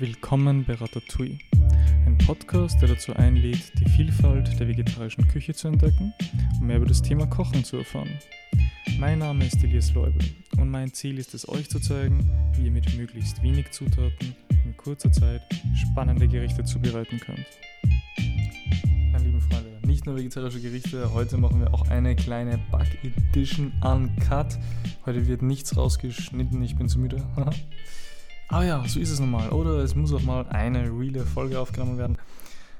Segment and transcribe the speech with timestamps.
[0.00, 1.38] Willkommen bei Ratatouille,
[2.04, 6.12] ein Podcast, der dazu einlädt, die Vielfalt der vegetarischen Küche zu entdecken
[6.58, 8.10] und mehr über das Thema Kochen zu erfahren.
[8.98, 10.20] Mein Name ist Elias Leubel
[10.58, 14.34] und mein Ziel ist es, euch zu zeigen, wie ihr mit möglichst wenig Zutaten
[14.64, 15.42] in kurzer Zeit
[15.76, 17.46] spannende Gerichte zubereiten könnt.
[19.12, 23.72] Meine lieben Freunde, nicht nur vegetarische Gerichte, heute machen wir auch eine kleine Bug Edition
[23.80, 24.58] Uncut.
[25.06, 27.22] Heute wird nichts rausgeschnitten, ich bin zu müde.
[28.48, 29.50] Ah ja, so ist es normal.
[29.50, 32.18] Oder es muss auch mal eine reale Folge aufgenommen werden.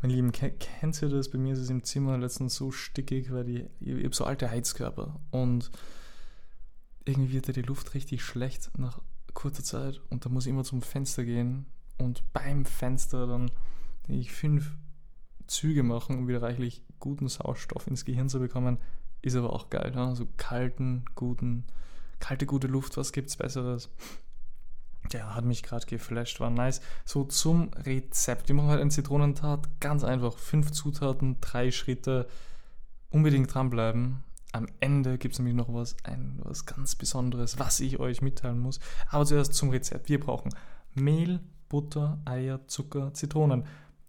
[0.00, 1.30] Meine Lieben, kennt ihr das?
[1.30, 4.48] Bei mir ist es im Zimmer letztens so stickig, weil ich, ich habe so alte
[4.48, 5.70] Heizkörper und
[7.04, 9.00] irgendwie wird da die Luft richtig schlecht nach
[9.34, 11.66] kurzer Zeit und da muss ich immer zum Fenster gehen
[11.96, 13.50] und beim Fenster dann
[14.06, 14.76] ich fünf
[15.48, 18.78] Züge machen, um wieder reichlich guten Sauerstoff ins Gehirn zu bekommen,
[19.22, 19.92] ist aber auch geil.
[19.94, 20.14] Ja?
[20.14, 21.64] So kalten, guten,
[22.20, 23.90] kalte, gute Luft, was gibt's Besseres?
[25.12, 26.80] Ja, hat mich gerade geflasht, war nice.
[27.04, 28.48] So zum Rezept.
[28.48, 29.68] Wir machen heute einen Zitronentat.
[29.80, 30.36] Ganz einfach.
[30.38, 32.26] Fünf Zutaten, drei Schritte.
[33.10, 34.22] Unbedingt dranbleiben.
[34.52, 38.58] Am Ende gibt es nämlich noch was, ein, was ganz Besonderes, was ich euch mitteilen
[38.58, 38.80] muss.
[39.08, 40.08] Aber zuerst zum Rezept.
[40.08, 40.50] Wir brauchen
[40.94, 43.64] Mehl, Butter, Eier, Zucker, Zitronen.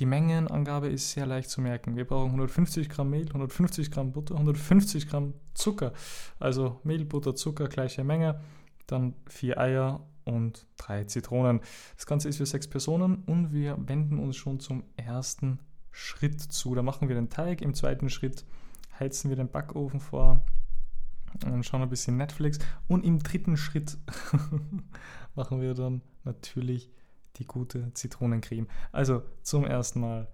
[0.00, 1.96] Die Mengenangabe ist sehr leicht zu merken.
[1.96, 5.92] Wir brauchen 150 Gramm Mehl, 150 Gramm Butter, 150 Gramm Zucker.
[6.40, 8.40] Also Mehl, Butter, Zucker, gleiche Menge.
[8.86, 11.60] Dann vier Eier und drei Zitronen.
[11.96, 16.74] Das Ganze ist für sechs Personen und wir wenden uns schon zum ersten Schritt zu.
[16.74, 17.62] Da machen wir den Teig.
[17.62, 18.44] Im zweiten Schritt
[18.98, 20.44] heizen wir den Backofen vor
[21.44, 22.58] und schauen ein bisschen Netflix.
[22.88, 23.98] Und im dritten Schritt
[25.34, 26.90] machen wir dann natürlich
[27.36, 28.68] die gute Zitronencreme.
[28.92, 30.28] Also zum ersten Mal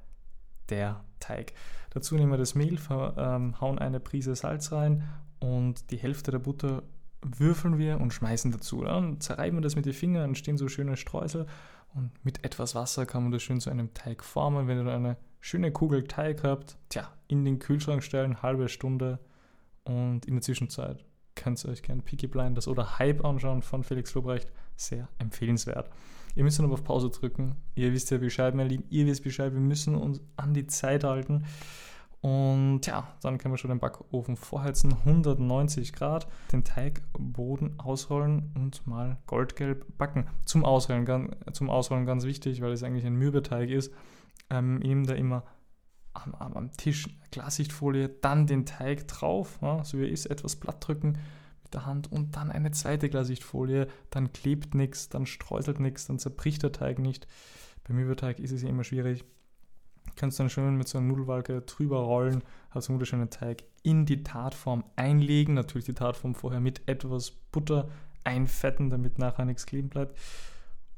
[0.69, 1.53] der Teig.
[1.91, 5.09] Dazu nehmen wir das Mehl, ähm, hauen eine Prise Salz rein
[5.41, 6.83] und die Hälfte der Butter
[7.23, 8.83] würfeln wir und schmeißen dazu.
[8.83, 11.47] Dann zerreiben wir das mit den Fingern, entstehen so schöne Streusel
[11.95, 14.69] und mit etwas Wasser kann man das schön zu einem Teig formen.
[14.69, 19.19] Wenn ihr dann eine schöne Kugel Teig habt, tja, in den Kühlschrank stellen, halbe Stunde
[19.85, 24.15] und in der Zwischenzeit könnt ihr euch gerne Peaky Blinders oder Hype anschauen von Felix
[24.15, 24.51] Lobrecht.
[24.77, 25.91] Sehr empfehlenswert.
[26.35, 27.57] Ihr müsst dann aber auf Pause drücken.
[27.75, 28.85] Ihr wisst ja Bescheid, mein Lieben.
[28.89, 29.53] Ihr wisst Bescheid.
[29.53, 31.45] Wir müssen uns an die Zeit halten.
[32.23, 38.87] Und ja, dann können wir schon den Backofen vorheizen, 190 Grad, den Teigboden ausrollen und
[38.87, 40.27] mal goldgelb backen.
[40.45, 43.95] Zum Ausrollen, zum Ausrollen ganz wichtig, weil es eigentlich ein Mürbeteig ist.
[44.51, 45.45] Ähm, ihm da immer
[46.13, 50.87] am, am, Tisch Glassichtfolie, dann den Teig drauf, ja, so wie er ist, etwas platt
[50.87, 51.19] drücken
[51.63, 56.19] mit der Hand und dann eine zweite Glassichtfolie, dann klebt nichts, dann streuselt nichts, dann
[56.19, 57.29] zerbricht der Teig nicht.
[57.85, 59.25] Beim Mürbeteig ist es ja immer schwierig
[60.21, 64.05] kannst du dann schön mit so einer Nudelwalke drüber rollen, hast einen wunderschönen Teig in
[64.05, 65.55] die Tatform einlegen.
[65.55, 67.89] Natürlich die Tatform vorher mit etwas Butter
[68.23, 70.19] einfetten, damit nachher nichts kleben bleibt.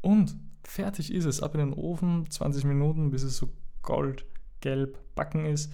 [0.01, 1.41] Und fertig ist es.
[1.41, 3.49] Ab in den Ofen, 20 Minuten, bis es so
[3.83, 5.73] goldgelb backen ist.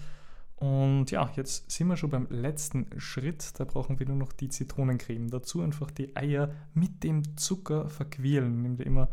[0.57, 3.59] Und ja, jetzt sind wir schon beim letzten Schritt.
[3.59, 5.29] Da brauchen wir nur noch die Zitronencreme.
[5.29, 8.61] Dazu einfach die Eier mit dem Zucker verquirlen.
[8.61, 9.09] Nehmt ihr immer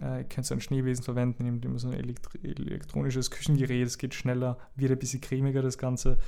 [0.00, 4.58] äh, könnt ein Schneebesen verwenden, nehmt immer so ein elektro elektronisches Küchengerät, es geht schneller,
[4.74, 6.18] wird ein bisschen cremiger das Ganze.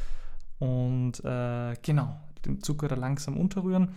[0.58, 3.94] Und äh, genau, den Zucker da langsam unterrühren.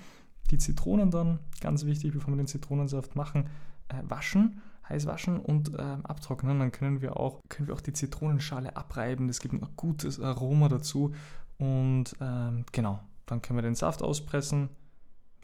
[0.51, 3.49] Die Zitronen dann, ganz wichtig, bevor wir den Zitronensaft machen,
[3.89, 6.59] äh, waschen, heiß waschen und äh, abtrocknen.
[6.59, 9.27] Dann können wir, auch, können wir auch die Zitronenschale abreiben.
[9.27, 11.13] Das gibt ein gutes Aroma dazu.
[11.57, 14.69] Und ähm, genau, dann können wir den Saft auspressen,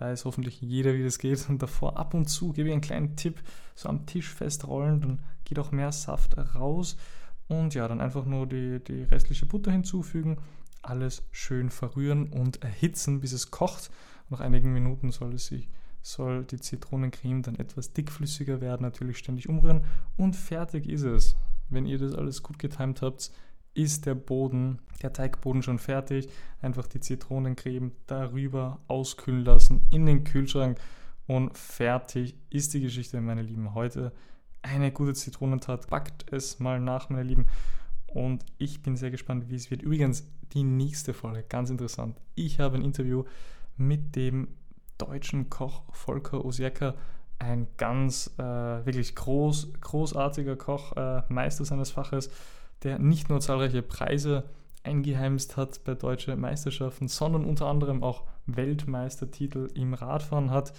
[0.03, 1.49] weiß hoffentlich jeder, wie das geht.
[1.49, 3.41] Und davor ab und zu gebe ich einen kleinen Tipp,
[3.75, 6.97] so am Tisch festrollen, dann geht auch mehr Saft raus.
[7.47, 10.37] Und ja, dann einfach nur die, die restliche Butter hinzufügen,
[10.81, 13.89] alles schön verrühren und erhitzen, bis es kocht.
[14.29, 15.69] Nach einigen Minuten soll es sich
[16.03, 19.85] soll die Zitronencreme dann etwas dickflüssiger werden, natürlich ständig umrühren
[20.17, 21.35] und fertig ist es.
[21.69, 23.31] Wenn ihr das alles gut getimt habt,
[23.73, 26.29] ist der Boden, der Teigboden schon fertig.
[26.61, 30.79] Einfach die Zitronencreme darüber auskühlen lassen in den Kühlschrank
[31.27, 33.73] und fertig ist die Geschichte, meine Lieben.
[33.73, 34.11] Heute
[34.61, 35.87] eine gute Zitronentat.
[35.89, 37.45] Backt es mal nach, meine Lieben.
[38.07, 39.81] Und ich bin sehr gespannt, wie es wird.
[39.81, 42.19] Übrigens, die nächste Folge, ganz interessant.
[42.35, 43.23] Ich habe ein Interview
[43.77, 44.49] mit dem
[44.97, 46.93] deutschen Koch Volker Osieka,
[47.39, 52.29] ein ganz äh, wirklich groß, großartiger Koch, äh, Meister seines Faches
[52.83, 54.43] der nicht nur zahlreiche Preise
[54.83, 60.73] eingeheimst hat bei deutschen Meisterschaften, sondern unter anderem auch Weltmeistertitel im Radfahren hat.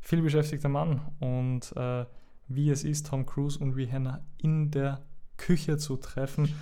[0.00, 2.04] Viel beschäftigter Mann und äh,
[2.48, 5.02] wie es ist, Tom Cruise und Rihanna in der
[5.36, 6.54] Küche zu treffen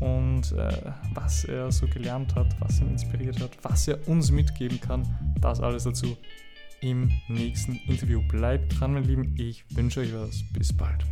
[0.00, 4.80] und äh, was er so gelernt hat, was ihn inspiriert hat, was er uns mitgeben
[4.80, 5.06] kann,
[5.40, 6.16] das alles dazu
[6.80, 8.22] im nächsten Interview.
[8.28, 9.34] Bleibt dran, mein Lieben.
[9.36, 10.44] Ich wünsche euch was.
[10.52, 11.04] Bis bald.